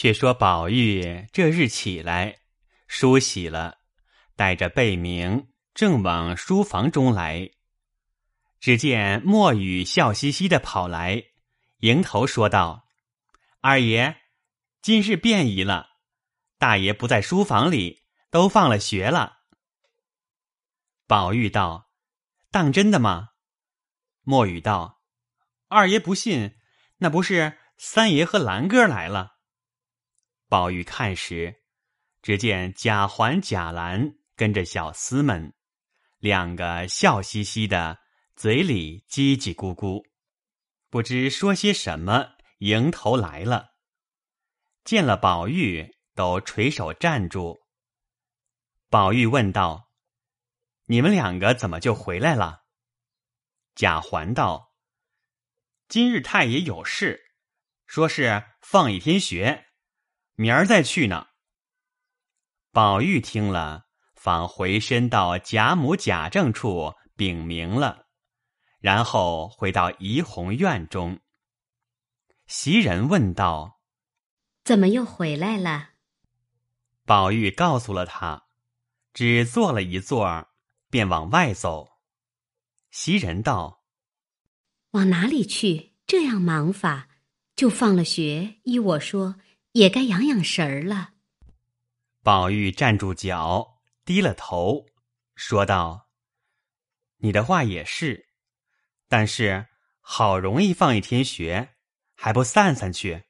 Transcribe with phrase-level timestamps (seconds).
[0.00, 2.38] 却说宝玉这日起来，
[2.86, 3.78] 梳洗了，
[4.36, 7.50] 带着贝名，正往书房中来。
[8.60, 11.24] 只见墨雨笑嘻嘻的跑来，
[11.78, 12.86] 迎头说道
[13.60, 14.20] ：“二爷，
[14.80, 15.88] 今日便宜了，
[16.58, 19.38] 大爷不在书房里，都放了学了。”
[21.08, 21.90] 宝玉道
[22.52, 23.30] ：“当真的吗？”
[24.22, 25.02] 墨雨道
[25.66, 26.54] ：“二爷不信，
[26.98, 29.34] 那不是三爷和兰哥来了。”
[30.48, 31.62] 宝玉看时，
[32.22, 35.52] 只见贾环、贾兰跟着小厮们，
[36.18, 37.98] 两个笑嘻嘻的。
[38.34, 40.04] 嘴里叽叽咕咕，
[40.90, 43.70] 不知说些什么，迎头来了。
[44.84, 47.58] 见了宝玉，都垂手站住。
[48.88, 49.90] 宝玉问道
[50.86, 52.62] ：“你们两个怎么就回来了？”
[53.74, 54.72] 贾环道
[55.88, 57.32] ：“今日太爷有事，
[57.88, 59.66] 说是放一天学，
[60.38, 61.26] 明儿再去呢。”
[62.70, 68.06] 宝玉听了，方回身到贾母、贾政处禀明了。
[68.78, 71.18] 然后回到怡红院中，
[72.46, 73.80] 袭人问道
[74.62, 75.90] ：“怎么又回来了？”
[77.04, 78.44] 宝玉告诉了他，
[79.12, 80.48] 只坐了一坐，
[80.88, 81.88] 便往外走。
[82.92, 83.82] 袭人道
[84.92, 85.96] ：“往哪里去？
[86.06, 87.08] 这样忙法，
[87.56, 88.60] 就放了学。
[88.62, 89.34] 依我说，
[89.78, 91.14] 也该养养神儿了。”
[92.22, 94.86] 宝玉站住脚，低了头，
[95.34, 96.10] 说道
[97.18, 98.26] ：“你的话也是。”
[99.08, 99.68] 但是
[100.00, 101.76] 好容易放一天学，
[102.14, 103.24] 还不散散去？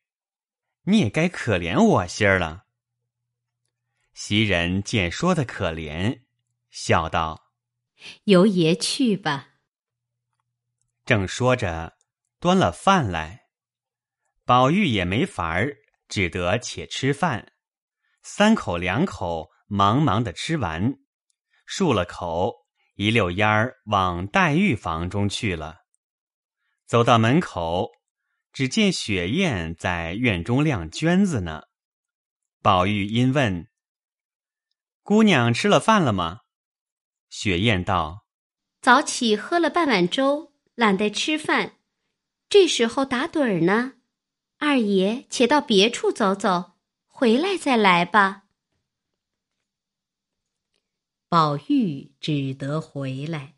[0.82, 2.64] 你也该可怜我些儿了。
[4.14, 6.22] 袭人见说的可怜，
[6.70, 7.52] 笑道
[8.24, 9.50] ：“由爷去吧。”
[11.06, 11.98] 正说着，
[12.40, 13.48] 端了饭来，
[14.44, 15.76] 宝玉也没法儿，
[16.08, 17.52] 只得且吃饭，
[18.22, 20.98] 三口两口，忙忙的吃完，
[21.66, 22.66] 漱了口。
[22.94, 25.82] 一溜烟儿往黛玉房中去了。
[26.84, 27.92] 走到门口，
[28.52, 31.62] 只见雪雁在院中晾绢子呢。
[32.60, 33.68] 宝玉因问
[35.04, 36.40] ：“姑娘吃了饭了吗？”
[37.30, 38.26] 雪雁道
[38.82, 41.76] ：“早起喝了半碗粥，懒得吃饭。
[42.48, 43.97] 这时候打盹儿呢。
[44.58, 46.72] 二爷且到别处走走，
[47.06, 48.44] 回来再来吧。”
[51.30, 53.54] 宝玉只得回来，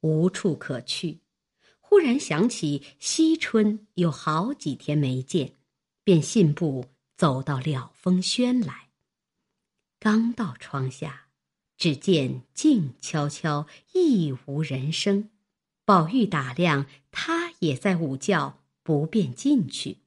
[0.00, 1.20] 无处可去。
[1.78, 5.54] 忽然想起惜春有好几天没见，
[6.02, 6.86] 便信步
[7.16, 8.88] 走到了风轩来。
[10.00, 11.28] 刚到窗下，
[11.76, 15.30] 只见静悄悄，亦无人声。
[15.84, 19.98] 宝玉打量他也在午觉，不便进去。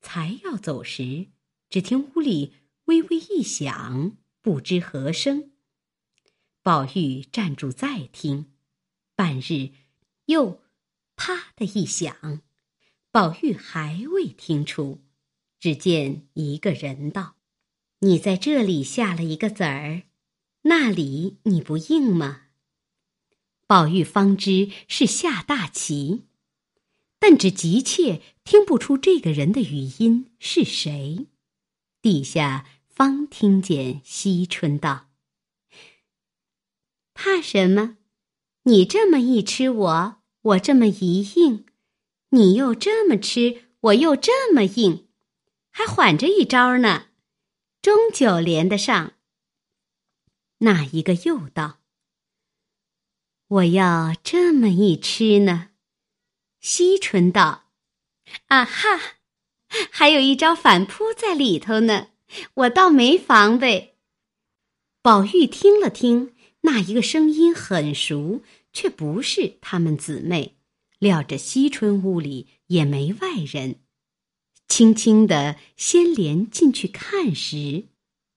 [0.00, 1.28] 才要走时，
[1.68, 2.54] 只听屋里
[2.84, 5.50] 微微一响，不知何声。
[6.62, 8.52] 宝玉站住再听，
[9.14, 9.70] 半日，
[10.26, 10.62] 又
[11.16, 12.42] 啪的一响，
[13.10, 15.02] 宝玉还未听出，
[15.58, 17.36] 只见一个人道
[18.00, 20.04] ：“你在这里下了一个子儿，
[20.62, 22.42] 那里你不应吗？”
[23.66, 26.27] 宝玉方知是下大棋，
[27.18, 31.26] 但只急切听不出这个人的语音是谁，
[32.00, 35.08] 地下方听见惜春道。
[37.14, 37.96] 怕什么？
[38.64, 41.64] 你这么一吃我，我这么一应；
[42.30, 45.08] 你又这么吃，我又这么应，
[45.70, 47.06] 还缓着一招呢，
[47.82, 49.14] 终究连得上。
[50.58, 51.80] 那一个又道
[53.48, 55.67] ：“我要这么一吃呢。”
[56.60, 57.64] 惜春道
[58.48, 59.00] ：“啊哈，
[59.90, 62.08] 还有一招反扑在里头呢，
[62.54, 63.96] 我倒没防备。”
[65.02, 66.34] 宝玉听了听。
[66.62, 68.42] 那一个声音很熟，
[68.72, 70.56] 却不是他们姊妹。
[70.98, 73.76] 料着惜春屋里也没外人，
[74.66, 77.84] 轻轻的先连进去看时，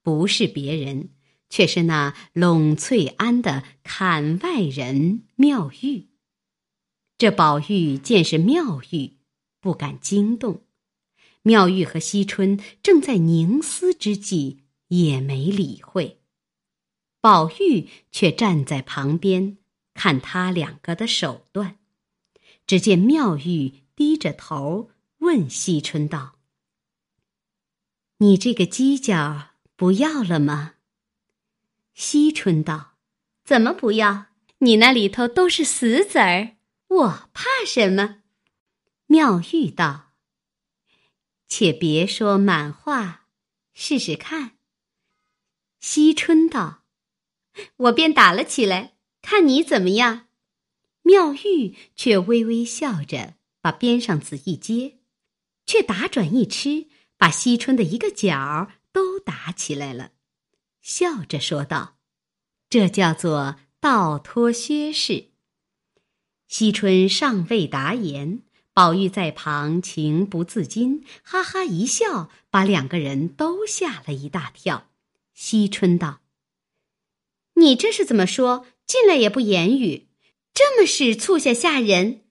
[0.04, 1.10] 不是别人，
[1.50, 6.11] 却是那拢翠庵的槛外人妙玉。
[7.21, 9.19] 这宝玉见是妙玉，
[9.59, 10.63] 不敢惊动。
[11.44, 16.19] 妙玉和惜春正在凝思之际，也没理会。
[17.19, 19.59] 宝玉却站在旁边
[19.94, 21.77] 看他两个的手段，
[22.65, 24.89] 只见妙玉低着头
[25.19, 26.39] 问惜春道
[28.18, 30.73] ：“你这个犄角不要了吗？”
[31.94, 32.94] 惜春道
[33.45, 34.25] ：“怎么不要？
[34.57, 36.56] 你那里头都是死子儿，
[36.92, 38.18] 我怕什么？”
[39.08, 40.12] 妙玉道
[41.48, 43.28] ：“且别说满话，
[43.74, 44.58] 试试看。”
[45.80, 46.84] 惜春道
[47.78, 50.28] ：“我便打了起来，看你怎么样。”
[51.04, 55.00] 妙玉却微微笑着，把边上子一接，
[55.66, 60.12] 却打转一吃，把惜春的一个角都打起来了，
[60.82, 61.98] 笑着说道
[62.70, 65.31] ：“这叫做倒脱薛氏。”
[66.51, 68.42] 惜春尚未答言，
[68.74, 74.89] 宝玉在旁情不自禁，哈哈一笑，把两个人都吓了一大跳。
[75.33, 76.19] 惜春道
[77.56, 78.68] ：“你这是怎么说？
[78.86, 80.09] 进来也不言语。”
[80.53, 82.25] 这么使促下吓人，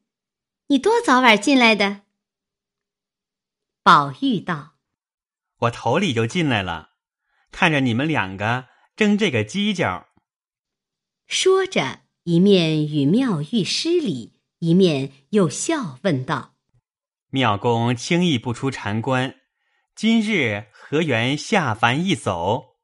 [0.67, 2.03] 你多早晚进来的？
[3.83, 4.75] 宝玉道
[5.61, 6.91] ：“我头里就进来了，
[7.51, 10.09] 看着你们两个争这个犄角。”
[11.27, 16.55] 说着，一面与妙玉施礼，一面又笑问道
[17.31, 19.35] ：“妙公轻易不出禅关，
[19.97, 22.77] 今日何缘下凡一走？”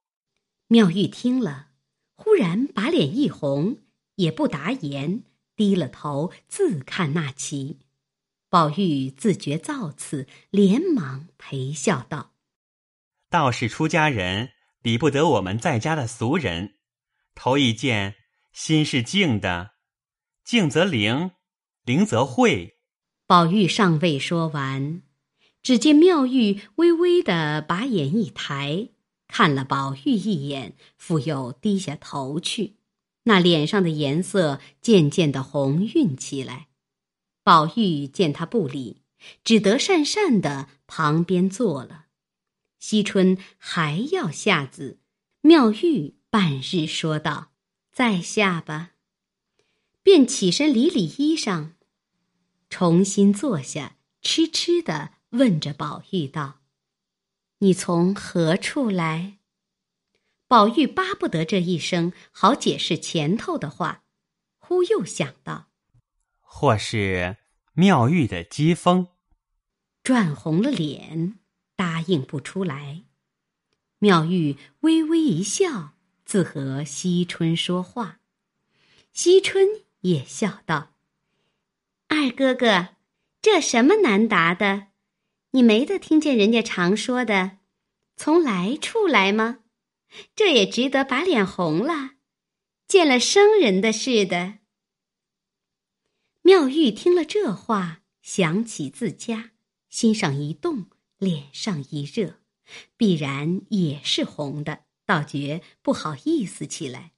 [0.67, 1.69] 妙玉听了，
[2.17, 3.79] 忽然把脸一红。
[4.17, 5.23] 也不答言，
[5.55, 7.79] 低了头自看那棋。
[8.49, 12.33] 宝玉自觉造次，连忙陪笑道
[13.31, 14.51] ：“道士出家人
[14.83, 16.75] 比不得我们在家的俗人。
[17.37, 18.17] 头一见，
[18.57, 19.73] 心是静的，
[20.43, 21.33] 静则灵，
[21.85, 22.79] 灵则慧。”
[23.29, 25.03] 宝玉尚未说完，
[25.63, 28.89] 只见妙玉微微的把眼一抬，
[29.29, 32.77] 看了宝玉一眼，复又低下头去。
[33.25, 36.69] 那脸上的颜色渐渐的红晕起来，
[37.45, 39.03] 宝玉见他不理，
[39.45, 42.07] 只得讪讪的旁边坐了。
[42.79, 45.01] 惜春还要下子，
[45.43, 47.51] 妙玉半日说道
[47.97, 48.91] ：“再下吧。”
[50.05, 51.71] 便起身理理衣裳，
[52.69, 56.61] 重新坐下，痴痴的问着宝玉道
[57.59, 59.39] ：“你从何处来？”
[60.47, 64.05] 宝玉巴不得这一声好解释前头的话，
[64.59, 65.71] 忽又想到，
[66.41, 67.39] 或是
[67.73, 69.09] 妙玉的讥讽，
[70.05, 71.41] 转红了脸，
[71.75, 73.03] 答应不出来。
[73.99, 75.96] 妙玉微微一笑，
[76.27, 78.21] 自和惜春说话。
[79.13, 79.67] 惜春
[80.01, 80.97] 也笑道
[82.09, 82.89] ：“二哥哥，
[83.41, 84.89] 这什么难答的？
[85.53, 87.59] 你没得听见人家常说的，
[88.17, 89.61] 从来处来吗？”
[90.35, 92.13] 这也值得把脸红了，
[92.87, 94.59] 见了生人的似的。
[96.43, 99.51] 妙玉听了这话，想起自家，
[99.91, 100.87] 心上一动，
[101.19, 102.41] 脸上一热，
[102.97, 107.13] 必然也是红的，倒觉不好意思起来。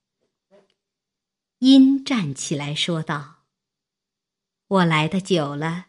[1.59, 3.47] 因站起来说道
[4.69, 5.87] ：“我来的久了，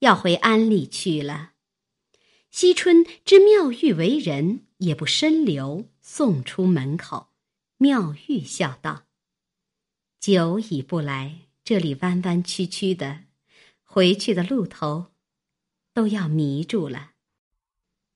[0.00, 1.52] 要回安里去了。”
[2.50, 5.88] 惜春知妙玉为人，也不深留。
[6.04, 7.32] 送出门口，
[7.76, 9.04] 妙玉笑道
[10.18, 13.26] ：“久已不来，这里弯弯曲曲的，
[13.84, 15.12] 回去的路头
[15.94, 17.12] 都要迷住了。”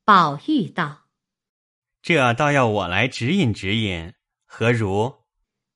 [0.04, 1.05] 宝玉道
[2.06, 4.14] ：“这倒要我来指引指引，
[4.44, 5.24] 何如？”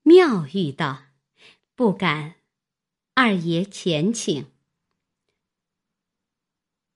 [0.05, 1.06] 妙玉道
[1.75, 2.37] ：“不敢，
[3.15, 4.47] 二爷前请。”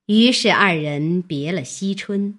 [0.06, 2.38] 于是二人别了惜春，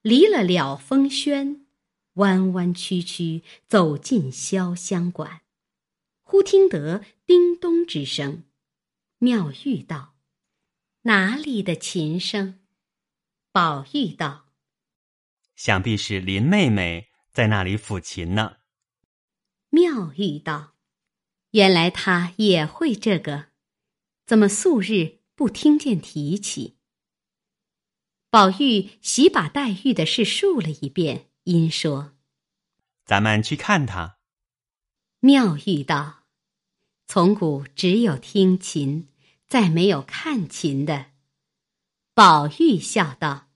[0.00, 1.66] 离了了风轩。
[2.14, 5.42] 弯弯曲曲走进潇湘馆，
[6.22, 8.44] 忽听得叮咚之声。
[9.18, 10.14] 妙玉道
[11.04, 12.60] ：“哪里的琴声？”
[13.52, 14.46] 宝玉道
[15.62, 18.56] ：“想必是林妹妹在那里抚琴呢。”
[19.68, 20.72] 妙玉道
[21.52, 23.48] ：“原来她也会这个，
[24.24, 26.78] 怎么素日不听见提起？”
[28.30, 31.26] 宝玉喜把黛玉的事述了一遍。
[31.44, 32.14] 因说
[33.04, 34.18] ：“咱们去看他。”
[35.20, 36.24] 妙玉道
[37.08, 39.08] ：“从古只有听琴，
[39.48, 41.12] 再没有看琴的。”
[42.14, 43.49] 宝玉笑道：“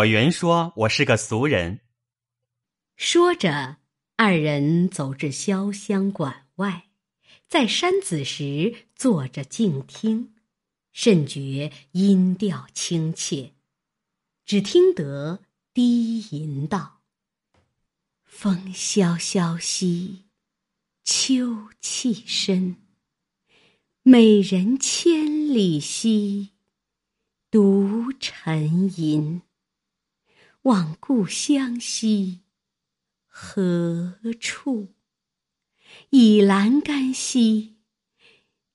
[0.00, 1.80] 我原说我是个俗人。”
[2.96, 3.76] 说着，
[4.16, 6.88] 二人走至潇湘馆外，
[7.48, 10.34] 在山子时坐着静听，
[10.92, 13.52] 甚觉音调清切，
[14.44, 15.40] 只听得。
[15.72, 17.02] 低吟道
[18.24, 20.24] ：“风萧萧兮，
[21.04, 22.74] 秋气深。
[24.02, 26.50] 美人千里兮，
[27.52, 29.42] 独沉吟。
[30.62, 32.42] 望故乡兮，
[33.26, 34.94] 何处？
[36.10, 37.78] 倚栏杆兮，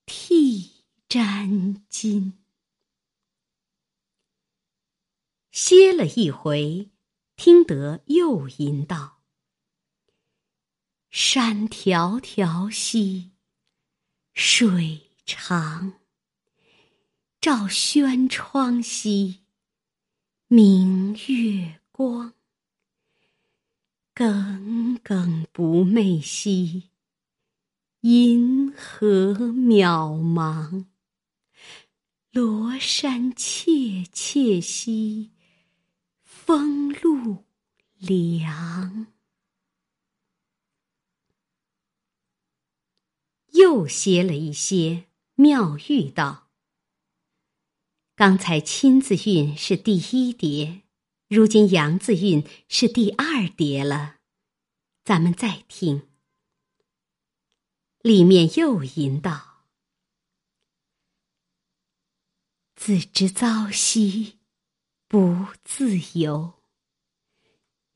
[0.08, 2.34] 涕沾襟。”
[5.54, 6.92] 歇了一回，
[7.36, 9.22] 听得又吟道
[11.12, 13.34] ：“山迢迢兮，
[14.34, 16.00] 水长；
[17.40, 19.45] 照轩窗兮，
[20.48, 22.34] 明月光。
[24.14, 26.90] 耿耿不寐兮，
[28.02, 30.86] 银河渺茫。
[32.32, 35.32] 罗衫切切兮。”
[36.24, 37.44] 风露
[37.98, 39.08] 凉，
[43.54, 45.08] 又歇了一歇。
[45.34, 46.45] 妙玉道
[48.16, 50.84] ：“刚才亲字韵是第一叠，
[51.28, 54.18] 如今阳字韵是第二叠了。
[55.04, 56.08] 咱们再听，
[58.02, 59.66] 里面又吟道
[62.76, 64.40] ：‘自知朝夕’。”
[65.08, 66.56] 不自由，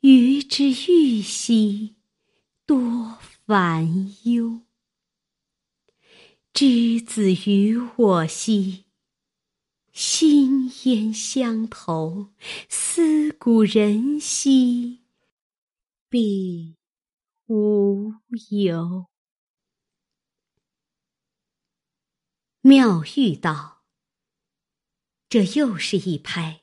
[0.01, 1.95] 余之欲兮
[2.67, 4.61] 多烦忧。
[6.53, 8.85] 之子于我兮，
[9.99, 12.31] 心焉相投；
[12.69, 15.03] 思古人兮，
[16.07, 16.77] 必
[17.47, 18.13] 无
[18.51, 19.07] 由。
[22.61, 23.83] 妙玉道
[25.27, 26.61] ：“这又是一拍。”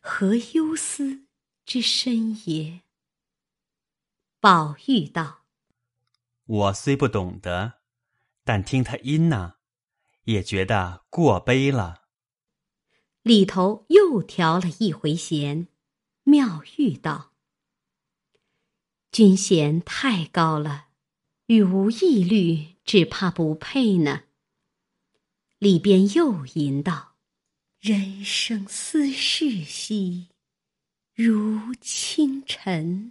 [0.00, 1.26] 何忧思
[1.64, 2.82] 之深也？
[4.38, 5.46] 宝玉道
[6.46, 7.80] ：“我虽不懂得，
[8.44, 9.56] 但听他音呢，
[10.26, 12.02] 也觉得过悲了。”
[13.26, 15.66] 里头又调了一回弦。
[16.22, 17.32] 妙玉道
[19.10, 20.90] ：“君弦太高了，
[21.46, 24.22] 与无异律，只怕不配呢。”
[25.58, 27.16] 里边又吟道。
[27.80, 30.28] 人生思绪兮，
[31.12, 33.10] 如清晨；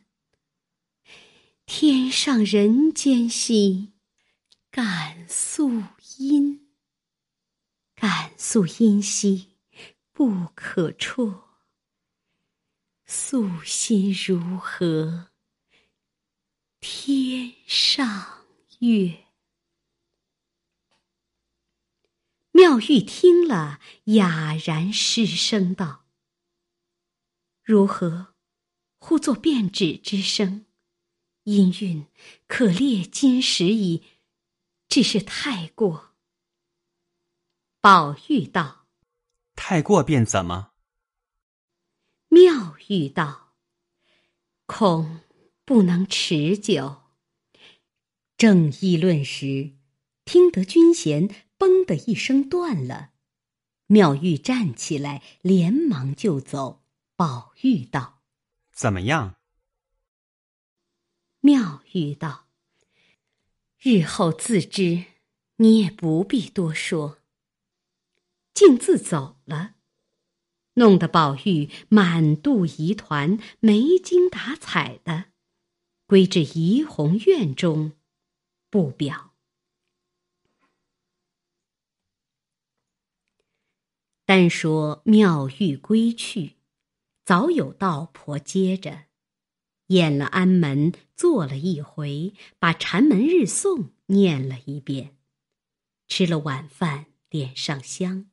[1.66, 3.92] 天上人间兮，
[4.72, 5.84] 感肃
[6.18, 6.70] 音。
[7.96, 9.55] 感肃音兮，
[10.16, 11.44] 不可辍。
[13.06, 15.32] 素心如何？
[16.80, 18.46] 天上
[18.80, 19.26] 月。
[22.52, 26.06] 妙玉听了，哑然失声道
[27.62, 28.36] ：“如何？
[29.00, 30.66] 忽作变指之声，
[31.44, 32.08] 音韵
[32.48, 34.02] 可列金石矣。
[34.88, 36.16] 只是太过。”
[37.82, 38.85] 宝玉道
[39.68, 40.74] ：“太过便怎么？”
[42.30, 43.56] 妙玉道
[44.68, 45.22] ：“恐
[45.66, 47.02] 不能持久。”
[48.38, 49.72] 正议论时，
[50.24, 51.28] 听得军弦。
[51.58, 53.14] 嘣的一声断了，
[53.88, 56.84] 妙玉站起来，连忙就走。
[57.16, 58.22] 宝玉道
[58.72, 59.38] ：“怎么样？”
[61.42, 62.50] 妙玉道
[63.82, 65.06] ：“日后自知，
[65.56, 67.20] 你也不必多说。”
[68.56, 69.76] 径自走了，
[70.76, 75.26] 弄得宝玉满肚疑团，没精打采的，
[76.08, 77.92] 归至怡红院中，
[78.70, 79.34] 不表。
[84.26, 86.56] 单说妙玉归去，
[87.26, 89.08] 早有道婆接着，
[89.88, 95.18] 演了安门，坐了一回，把禅门日诵念了一遍，
[96.08, 98.32] 吃了晚饭，点上香，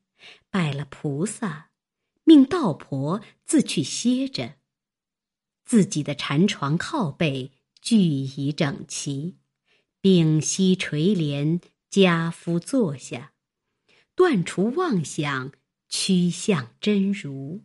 [0.53, 1.71] 拜了菩萨，
[2.23, 4.57] 命道婆自去歇着。
[5.65, 9.39] 自己的禅床靠背俱已整齐，
[10.01, 13.33] 屏息垂帘，家夫坐下，
[14.15, 15.53] 断除妄想。
[15.95, 17.65] 趋向真如。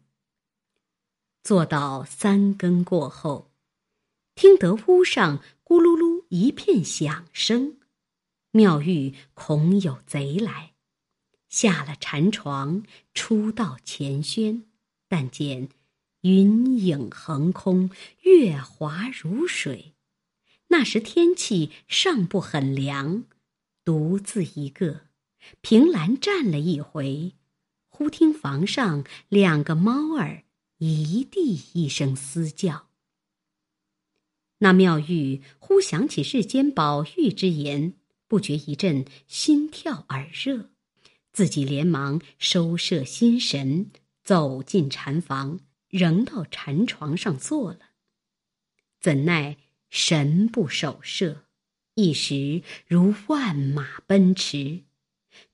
[1.44, 3.54] 坐到三更过后，
[4.36, 7.80] 听得屋上咕噜噜一片响声，
[8.52, 10.74] 妙玉恐有贼来，
[11.50, 14.64] 下了禅床，出到前轩，
[15.08, 15.70] 但见
[16.22, 17.90] 云影横空，
[18.22, 19.94] 月华如水。
[20.68, 23.24] 那时天气尚不很凉，
[23.86, 25.08] 独自一个，
[25.62, 27.34] 凭栏站了一回。
[27.88, 30.44] 忽听房上两个猫儿
[30.78, 32.88] 一地一声嘶叫。
[34.60, 37.94] 那妙玉忽想起世间宝玉之言，
[38.28, 40.70] 不觉一阵心跳耳热，
[41.38, 43.92] 自己连忙收摄心神，
[44.24, 47.92] 走进禅房，仍到禅床上坐了。
[49.00, 49.58] 怎奈
[49.92, 51.46] 神不守舍，
[51.94, 54.86] 一时如万马奔驰。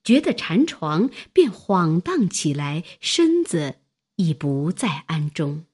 [0.06, 3.80] 觉得禅床便晃荡起来，身子
[4.16, 5.66] 已不在安中。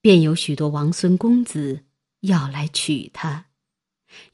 [0.00, 1.84] 便有许多王孙公子
[2.20, 3.50] 要来娶她，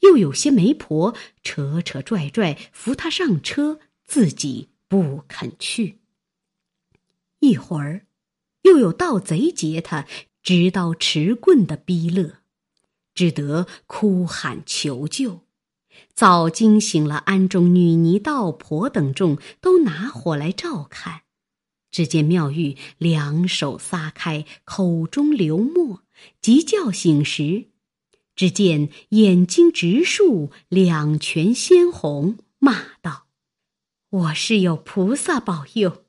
[0.03, 5.99] 又有些媒婆扯扯拽拽扶她上车，自己不肯去。
[7.41, 8.07] 一会儿，
[8.63, 10.07] 又有盗贼劫他，
[10.43, 12.39] 直到持棍的逼勒，
[13.15, 15.41] 只得哭喊求救。
[16.13, 21.23] 早惊醒了庵中女尼、道婆等众，都拿火来照看。
[21.91, 26.03] 只见妙玉两手撒开，口中流沫，
[26.43, 27.71] 即叫醒时，
[28.35, 33.26] 只见眼睛直竖，两拳鲜红，骂道
[34.17, 36.07] ：“我是有菩萨保佑，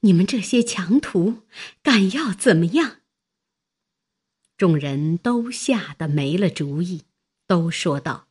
[0.00, 1.44] 你们这些强徒，
[1.82, 3.00] 敢要怎么样？”
[4.58, 7.04] 众人都吓得没了主意，
[7.46, 8.28] 都说道：“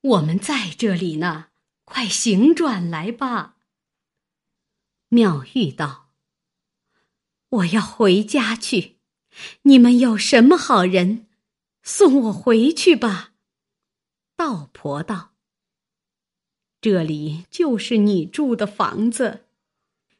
[0.00, 1.48] 我们在这里呢，
[1.84, 3.56] 快行转来吧。”
[5.08, 6.12] 妙玉道。
[7.50, 8.98] 我要回家去，
[9.62, 11.28] 你们有什么好人，
[11.82, 13.34] 送我回去吧。
[14.36, 15.33] 道婆道
[16.84, 19.46] ：“这里就是你住的房子。”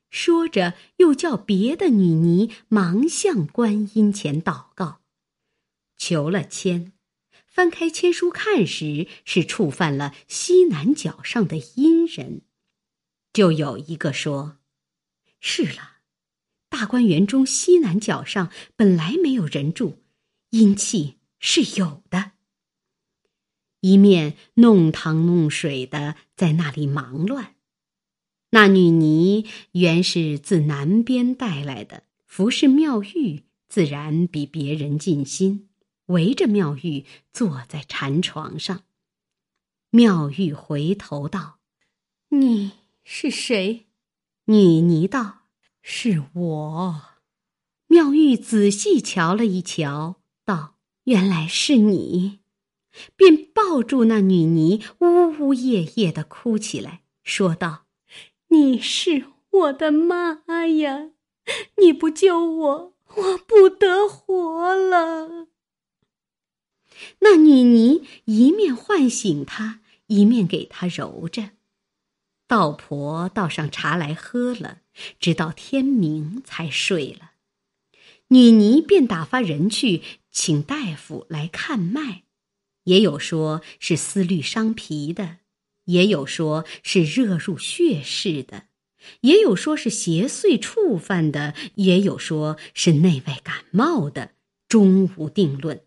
[0.08, 5.02] 说着，又叫别的女尼忙向观音前祷告，
[5.98, 6.92] 求了签。
[7.46, 12.40] 翻开签书看时，是触犯了西南角上的阴人，
[13.34, 14.56] 就有一个说
[15.40, 15.98] ：“是了。”
[16.70, 20.02] 大观园中西南角上本来没有人住，
[20.48, 22.32] 阴气是有的。
[23.84, 27.54] 一面弄汤弄水的在那里忙乱。
[28.52, 35.68] 那女尼原是自南边带来的，服侍妙玉，自然比别人尽心。
[36.06, 38.84] 围着妙玉坐在禅床上。
[39.90, 41.58] 妙玉回头道
[42.30, 42.72] ：“你
[43.04, 43.84] 是谁？”
[44.46, 45.40] 女尼道。
[45.82, 47.02] 是我，
[47.88, 52.40] 妙玉仔细瞧了一瞧，道：“原来是你。”
[53.16, 57.86] 便抱住那女尼，呜呜咽咽的哭起来，说道
[58.48, 61.10] ：“你是我的妈呀！
[61.76, 65.48] 你不救我，我不得活了。”
[67.20, 71.50] 那女尼一面唤醒他，一面给他揉着。
[72.46, 74.78] 道婆倒上茶来喝了。
[75.18, 77.32] 直到天明才睡了，
[78.28, 82.22] 女尼便打发人去请大夫来看脉，
[82.84, 85.38] 也有说是思虑伤脾的，
[85.84, 88.68] 也有说是热入血室的，
[89.20, 94.32] 也有说是邪祟触犯的，也有说是内外感冒的，
[94.68, 95.82] 终无定论。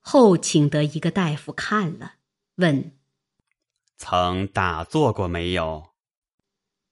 [0.00, 2.14] 后请得一个大夫看了，
[2.56, 2.92] 问
[3.96, 5.90] ：“曾打坐过没有？”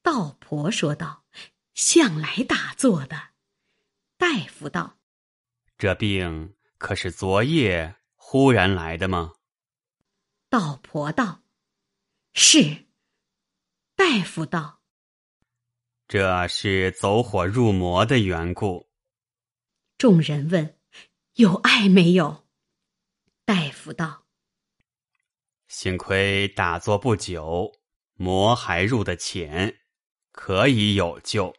[0.03, 1.25] 道婆说道
[1.75, 3.31] ：“向来打坐的。”
[4.19, 4.99] 大夫道
[5.79, 7.97] ：“这病可是昨夜
[8.29, 9.35] 忽然来的吗？”
[10.51, 11.43] 道婆道
[12.35, 12.87] ：“是。”
[13.95, 14.81] 大夫道
[16.09, 18.89] ：“这是走火入魔的缘故。”
[19.97, 20.77] 众人问
[21.35, 22.49] ：“有爱没有？”
[23.47, 24.27] 大夫道
[25.69, 27.73] ：“幸亏打坐不久，
[28.15, 29.79] 魔还入得浅。”
[30.33, 31.55] 可以有救。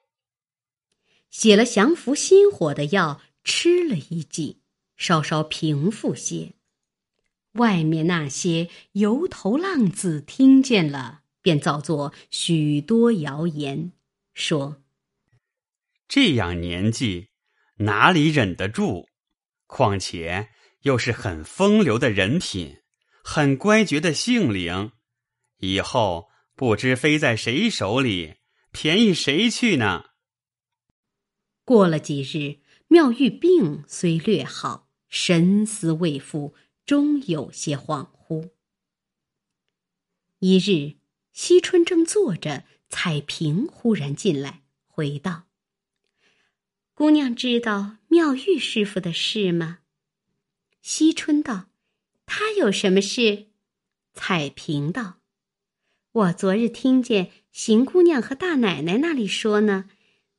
[1.29, 4.61] 写了降服心火的药，吃了一剂，
[4.97, 6.56] 稍稍平复些。
[7.57, 13.91] 外面那些油头浪子听见了，便造作许多谣言，
[14.33, 14.81] 说
[16.07, 17.27] ：“这样年纪，
[17.77, 19.07] 哪里忍得住？
[19.67, 20.49] 况且
[20.81, 22.77] 又是很风流的人品，
[23.23, 24.93] 很乖觉的性灵，
[25.57, 28.35] 以后不知飞在谁手里。”
[28.69, 30.03] 便宜谁去呢？
[31.63, 36.53] 过了几日，妙玉病虽略好，神思未复，
[36.87, 38.51] 终有些恍惚。
[40.39, 40.95] 一日，
[41.33, 45.43] 惜春正坐着，彩萍忽然进来，回道
[46.95, 49.79] ：“姑娘知道妙玉师傅的事吗？”
[50.81, 51.67] 惜春道
[52.25, 53.47] ：“他有什么事？”
[54.15, 55.19] 彩萍道
[56.13, 59.89] ：“我昨日听见。”邢姑娘和大奶奶那里说呢，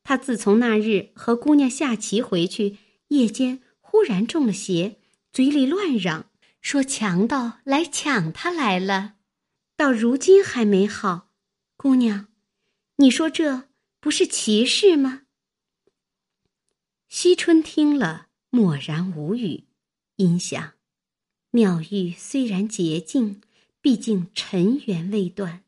[0.02, 5.00] 她自从那日和姑娘下棋回去，夜间忽然中了邪，
[5.32, 6.27] 嘴里乱嚷，
[6.60, 9.16] 说强盗来抢她来了，
[9.76, 11.30] 到如今还没好。
[11.76, 12.28] 姑娘，
[12.96, 13.68] 你说这
[14.00, 15.22] 不是奇事吗？
[17.08, 19.64] 惜春听了，默然无语，
[20.16, 20.74] 因想：
[21.50, 23.40] 妙玉虽然洁净，
[23.80, 25.64] 毕竟尘缘未断。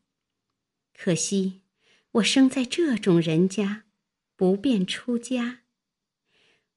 [0.93, 1.61] 可惜，
[2.11, 3.85] 我生在这种人家，
[4.35, 5.61] 不便出家。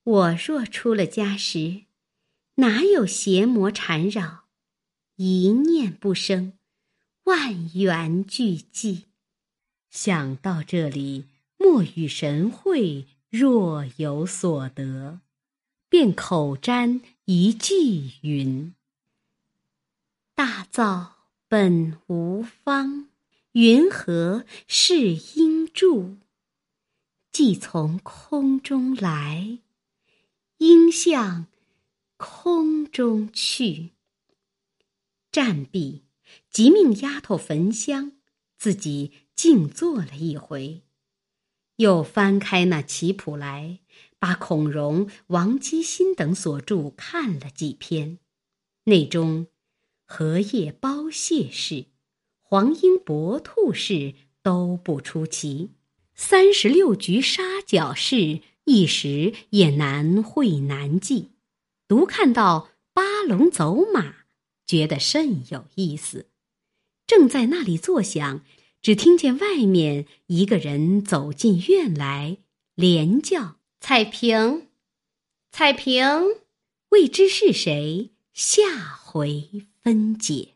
[0.04, 1.83] 我若出了家时，
[2.56, 4.44] 哪有邪魔缠绕？
[5.16, 6.52] 一念不生，
[7.24, 9.02] 万缘俱寂。
[9.90, 15.20] 想到这里，莫与神会若有所得，
[15.88, 18.74] 便口占一句云
[20.34, 23.08] ：“大造本无方，
[23.52, 26.16] 云何是应住？
[27.32, 29.58] 既从空中来，
[30.58, 31.46] 应向
[32.24, 33.90] 空中去。”
[35.30, 36.04] 战毕，
[36.50, 38.12] 即命丫头焚香，
[38.56, 40.82] 自己静坐了一回，
[41.76, 43.80] 又翻开那棋谱来，
[44.18, 48.18] 把孔融、王基辛等所著看了几篇，
[48.84, 49.48] 内中。
[50.06, 51.86] 荷叶包蟹式、
[52.40, 55.70] 黄莺搏兔式都不出奇，
[56.14, 61.30] 三十六局杀角式一时也难会难记。
[61.86, 64.24] 独看到八龙走马，
[64.66, 66.30] 觉得甚有意思。
[67.06, 68.42] 正在那里坐想，
[68.80, 72.38] 只听见外面一个人走进院来，
[72.74, 74.68] 连叫：“彩萍，
[75.52, 76.04] 彩萍！”
[76.90, 79.66] 未知是谁，下回。
[79.82, 80.53] 分解。